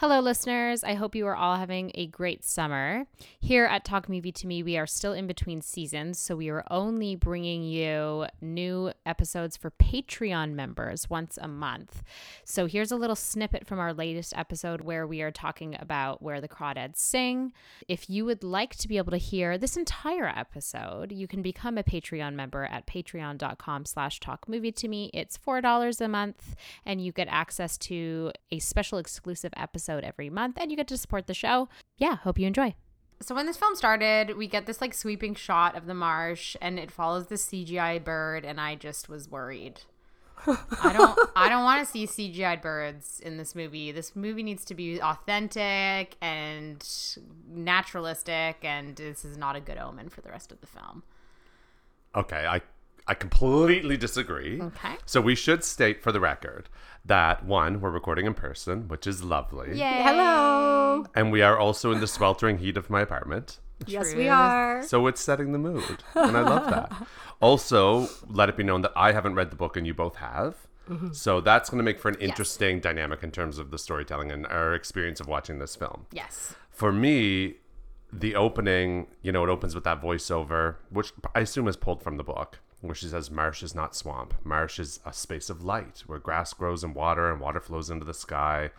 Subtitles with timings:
[0.00, 0.82] Hello, listeners.
[0.82, 3.04] I hope you are all having a great summer.
[3.38, 6.64] Here at Talk Movie to Me, we are still in between seasons, so we are
[6.70, 12.02] only bringing you new episodes for Patreon members once a month.
[12.46, 16.40] So here's a little snippet from our latest episode where we are talking about Where
[16.40, 17.52] the Crawdads Sing.
[17.86, 21.76] If you would like to be able to hear this entire episode, you can become
[21.76, 25.10] a Patreon member at patreon.com slash talk movie to me.
[25.12, 26.56] It's $4 a month,
[26.86, 30.96] and you get access to a special exclusive episode every month and you get to
[30.96, 31.68] support the show.
[31.98, 32.74] Yeah, hope you enjoy.
[33.22, 36.78] So when this film started, we get this like sweeping shot of the marsh and
[36.78, 39.82] it follows the CGI bird and I just was worried.
[40.46, 43.92] I don't I don't want to see CGI birds in this movie.
[43.92, 46.82] This movie needs to be authentic and
[47.46, 51.02] naturalistic and this is not a good omen for the rest of the film.
[52.14, 52.62] Okay, I
[53.06, 54.60] I completely disagree.
[54.60, 54.94] Okay.
[55.06, 56.68] So we should state for the record
[57.04, 59.78] that one, we're recording in person, which is lovely.
[59.78, 60.02] Yay.
[60.02, 61.06] Hello.
[61.14, 63.58] And we are also in the sweltering heat of my apartment.
[63.86, 64.82] Yes, we are.
[64.82, 66.04] So it's setting the mood.
[66.14, 67.06] And I love that.
[67.42, 70.56] Also, let it be known that I haven't read the book and you both have.
[70.90, 71.12] Mm-hmm.
[71.12, 74.46] So that's going to make for an interesting dynamic in terms of the storytelling and
[74.48, 76.04] our experience of watching this film.
[76.12, 76.54] Yes.
[76.70, 77.54] For me,
[78.12, 82.18] the opening, you know, it opens with that voiceover, which I assume is pulled from
[82.18, 84.34] the book, where she says, Marsh is not swamp.
[84.44, 88.06] Marsh is a space of light where grass grows in water and water flows into
[88.06, 88.70] the sky,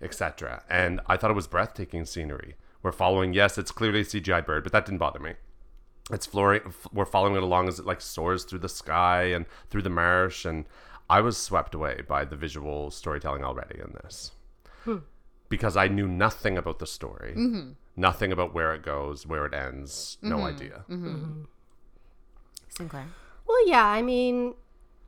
[0.00, 0.62] etc.
[0.68, 2.56] And I thought it was breathtaking scenery.
[2.82, 5.34] We're following, yes, it's clearly a CGI bird, but that didn't bother me.
[6.12, 9.82] It's flooring, we're following it along as it like soars through the sky and through
[9.82, 10.44] the marsh.
[10.44, 10.66] And
[11.08, 14.32] I was swept away by the visual storytelling already in this
[14.84, 14.98] hmm.
[15.48, 17.70] because I knew nothing about the story, mm-hmm.
[17.96, 20.46] nothing about where it goes, where it ends, no mm-hmm.
[20.46, 20.84] idea.
[20.88, 21.42] Mm-hmm.
[22.68, 23.06] Sinclair.
[23.46, 24.54] Well, yeah, I mean,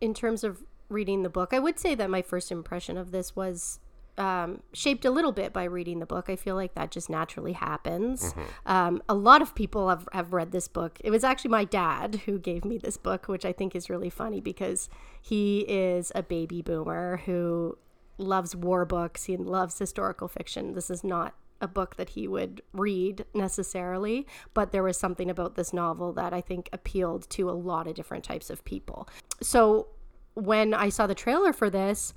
[0.00, 3.34] in terms of reading the book, I would say that my first impression of this
[3.36, 3.80] was
[4.16, 6.28] um, shaped a little bit by reading the book.
[6.28, 8.34] I feel like that just naturally happens.
[8.66, 10.98] Um, a lot of people have, have read this book.
[11.04, 14.10] It was actually my dad who gave me this book, which I think is really
[14.10, 14.88] funny because
[15.22, 17.78] he is a baby boomer who
[18.18, 19.24] loves war books.
[19.24, 20.74] He loves historical fiction.
[20.74, 25.54] This is not a book that he would read necessarily, but there was something about
[25.56, 29.08] this novel that I think appealed to a lot of different types of people.
[29.42, 29.88] So
[30.34, 32.14] when I saw the trailer for this,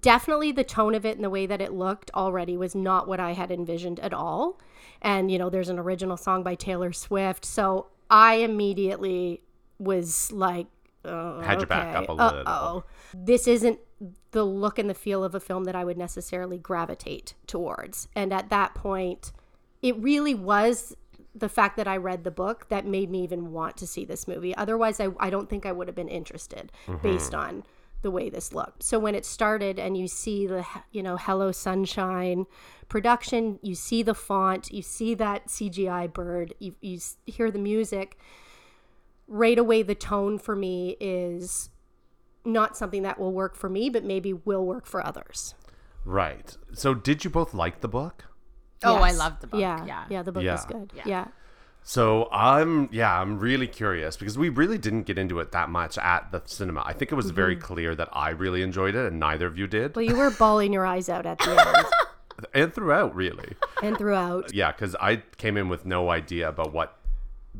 [0.00, 3.20] definitely the tone of it and the way that it looked already was not what
[3.20, 4.60] I had envisioned at all.
[5.02, 7.44] And, you know, there's an original song by Taylor Swift.
[7.44, 9.42] So I immediately
[9.78, 10.66] was like,
[11.04, 12.38] oh, Had your back up a little.
[12.40, 12.84] Uh-oh.
[13.12, 13.78] This isn't
[14.32, 18.08] the look and the feel of a film that I would necessarily gravitate towards.
[18.14, 19.32] And at that point,
[19.82, 20.96] it really was
[21.34, 24.28] the fact that I read the book that made me even want to see this
[24.28, 24.54] movie.
[24.54, 27.02] Otherwise, I, I don't think I would have been interested mm-hmm.
[27.02, 27.64] based on
[28.02, 28.82] the way this looked.
[28.82, 32.46] So when it started and you see the, you know, Hello Sunshine
[32.88, 38.18] production, you see the font, you see that CGI bird, you, you hear the music,
[39.26, 41.70] right away the tone for me is
[42.44, 45.54] not something that will work for me, but maybe will work for others.
[46.04, 46.56] Right.
[46.72, 48.26] So did you both like the book?
[48.82, 49.18] Oh, I Yes.
[49.18, 49.60] love the book.
[49.60, 50.04] Yeah, Yeah.
[50.10, 50.54] yeah, the book Yeah.
[50.54, 50.92] is good.
[50.94, 51.02] Yeah.
[51.06, 51.26] Yeah.
[51.86, 55.98] So I'm yeah, I'm really curious because we really didn't get into it that much
[55.98, 56.82] at the cinema.
[56.84, 57.64] I think it was very mm-hmm.
[57.64, 59.94] clear that I really enjoyed it and neither of you did.
[59.94, 61.86] Well, you were bawling your eyes out at the end
[62.54, 63.54] and throughout really.
[63.82, 64.52] and throughout.
[64.54, 66.96] Yeah, cuz I came in with no idea about what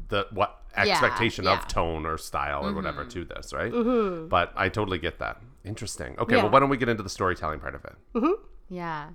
[0.08, 1.58] the what expectation yeah.
[1.58, 3.72] of tone or style or whatever to this, right?
[3.72, 4.28] Mm-hmm.
[4.28, 5.40] But I totally get that.
[5.64, 6.16] Interesting.
[6.18, 6.42] Okay, Yeah.
[6.42, 8.38] well why don't we get into the storytelling part of it?
[8.68, 9.10] Yeah.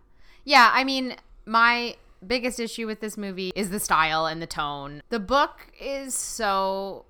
[0.45, 1.95] Yeah, I mean, my
[2.25, 5.01] biggest issue with this movie is the style and the tone.
[5.09, 7.05] The book is so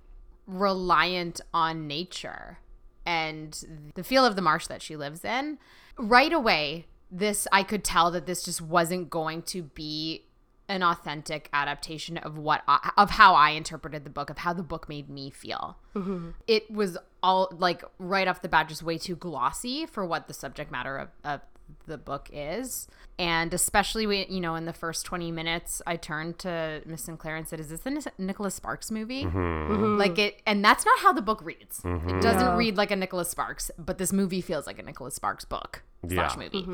[0.47, 2.57] reliant on nature
[3.05, 5.57] and the feel of the marsh that she lives in.
[5.97, 10.25] Right away, this I could tell that this just wasn't going to be
[10.69, 14.63] an authentic adaptation of what I, of how I interpreted the book, of how the
[14.63, 15.77] book made me feel.
[15.95, 16.29] Mm-hmm.
[16.47, 20.33] It was all like right off the bat, just way too glossy for what the
[20.33, 21.41] subject matter of, of
[21.85, 22.87] the book is.
[23.19, 27.35] And especially, when, you know, in the first 20 minutes, I turned to Miss Sinclair
[27.35, 29.25] and said, Is this the Nic- Nicholas Sparks movie?
[29.25, 29.37] Mm-hmm.
[29.73, 29.97] Mm-hmm.
[29.97, 31.81] Like it, and that's not how the book reads.
[31.83, 32.55] It doesn't No.
[32.55, 36.37] read like a Nicholas Sparks, but this movie feels like a Nicholas Sparks book slash
[36.37, 36.43] Yeah.
[36.43, 36.67] movie.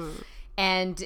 [0.57, 1.03] And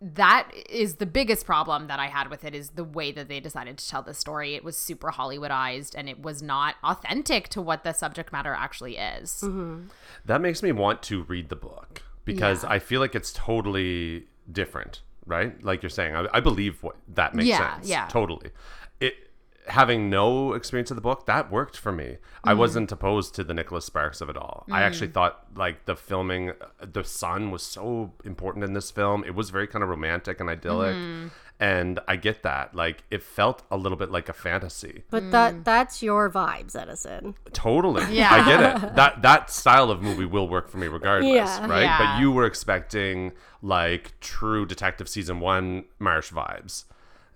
[0.00, 3.38] that is the biggest problem that I had with it is the way that they
[3.38, 4.54] decided to tell the story.
[4.54, 8.96] It was super Hollywoodized and it was not authentic to what the subject matter actually
[8.96, 9.42] is.
[9.44, 9.88] Mm-hmm.
[10.24, 12.70] That makes me want to read the book because Yeah.
[12.70, 15.62] I feel like it's totally different, right?
[15.62, 17.88] Like you're saying, I, I believe what that makes Yeah, sense.
[17.88, 18.06] yeah.
[18.08, 18.50] totally.
[19.70, 22.18] It having no experience of the book, that worked for me.
[22.44, 22.58] I mm-hmm.
[22.58, 24.64] wasn't opposed to the Nicholas Sparks of it all.
[24.70, 25.14] I actually mm.
[25.14, 29.24] thought like the filming, the sun was so important in this film.
[29.24, 31.28] It was very kind of romantic and idyllic, mm-hmm.
[31.60, 32.74] and I get that.
[32.74, 35.04] Like it felt a little bit like a fantasy.
[35.10, 35.64] But that mm.
[35.64, 37.34] that's your vibes, Edison.
[37.52, 38.04] Totally.
[38.10, 38.32] Yeah.
[38.32, 38.96] I get it.
[38.96, 41.66] That that style of movie will work for me regardless, Yeah.
[41.68, 41.82] right?
[41.82, 41.98] Yeah.
[41.98, 43.32] But you were expecting
[43.62, 46.84] like true detective season 1 Marsh vibes.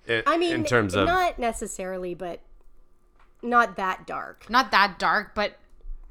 [0.06, 2.40] It, I mean, in terms of not necessarily, but
[3.42, 4.48] not that dark.
[4.50, 5.56] Not that dark, but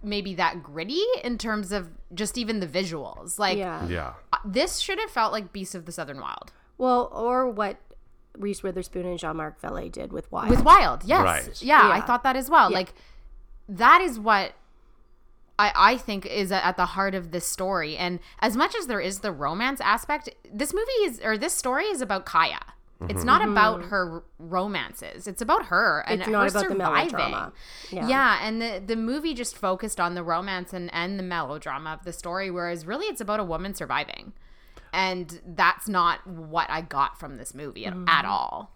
[0.02, 3.40] maybe that gritty in terms of just even the visuals.
[3.40, 3.88] Like Yeah.
[3.88, 4.14] yeah.
[4.32, 6.52] uh, this should have felt like Beasts of the Southern Wild.
[6.78, 7.78] Well, or what
[8.38, 10.50] Reese Witherspoon and Jean-Marc Vallée did with Wild.
[10.50, 11.24] With Wild, yes.
[11.24, 11.62] Right.
[11.62, 12.72] Yeah, I thought that as well.
[12.72, 12.78] Yeah.
[12.78, 12.94] Like
[13.70, 14.54] that is what
[15.58, 17.96] I, I think is at the heart of this story.
[17.96, 21.86] And as much as there is the romance aspect, this movie is or this story
[21.86, 22.60] is about Kya.
[23.10, 25.28] It's not about her romances.
[25.28, 26.30] It's about her and Mm-hmm.
[26.46, 27.12] It's not her about the surviving.
[27.18, 27.54] melodrama.
[27.92, 28.08] Yeah.
[28.08, 28.40] Yeah.
[28.48, 32.14] and the the movie just focused on the romance and and the melodrama of the
[32.14, 34.34] story, whereas really it's about a woman surviving,
[34.94, 38.72] and that's not what I got from this movie at, at all.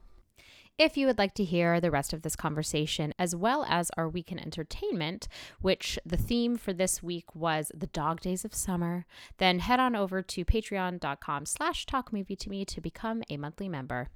[0.79, 4.07] If you would like to hear the rest of this conversation, as well as our
[4.07, 5.27] weekend entertainment,
[5.59, 9.07] which the theme for this week was the dog days of summer,
[9.39, 13.67] then head on over to patreon.com slash talk movie to me to become a monthly
[13.67, 14.09] member.